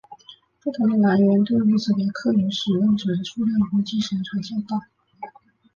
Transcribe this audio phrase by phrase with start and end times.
[0.63, 4.87] 不同的来源对乌兹别克语使用者的数量估计相差较大。